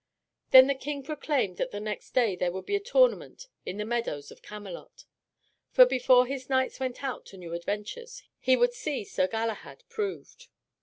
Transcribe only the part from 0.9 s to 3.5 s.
proclaimed that the next day there would be a tournament